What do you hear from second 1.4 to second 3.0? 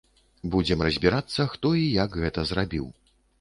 хто і як гэта зрабіў.